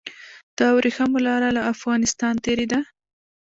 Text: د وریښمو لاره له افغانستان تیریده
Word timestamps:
د 0.57 0.59
وریښمو 0.75 1.19
لاره 1.27 1.49
له 1.57 1.61
افغانستان 1.73 2.33
تیریده 2.45 2.79